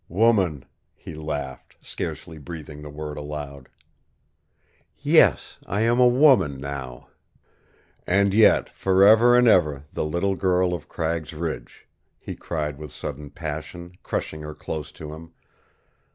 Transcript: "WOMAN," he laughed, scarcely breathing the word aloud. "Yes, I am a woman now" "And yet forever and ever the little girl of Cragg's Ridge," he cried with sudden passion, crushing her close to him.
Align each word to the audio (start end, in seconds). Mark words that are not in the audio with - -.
"WOMAN," 0.09 0.65
he 0.95 1.13
laughed, 1.13 1.77
scarcely 1.79 2.39
breathing 2.39 2.81
the 2.81 2.89
word 2.89 3.19
aloud. 3.19 3.69
"Yes, 4.97 5.59
I 5.67 5.81
am 5.81 5.99
a 5.99 6.07
woman 6.07 6.59
now" 6.59 7.09
"And 8.07 8.33
yet 8.33 8.67
forever 8.69 9.35
and 9.37 9.47
ever 9.47 9.85
the 9.93 10.03
little 10.03 10.33
girl 10.35 10.73
of 10.73 10.89
Cragg's 10.89 11.33
Ridge," 11.35 11.87
he 12.17 12.35
cried 12.35 12.79
with 12.79 12.91
sudden 12.91 13.29
passion, 13.29 13.91
crushing 14.01 14.41
her 14.41 14.55
close 14.55 14.91
to 14.93 15.13
him. 15.13 15.33